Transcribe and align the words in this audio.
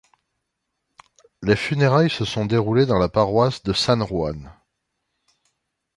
Les 1.43 1.55
funérailles 1.55 2.09
se 2.09 2.25
sont 2.25 2.47
déroulées 2.47 2.87
dans 2.87 2.97
la 2.97 3.07
paroisse 3.07 3.61
de 3.61 3.71
San 3.71 4.03
Juan. 4.03 4.51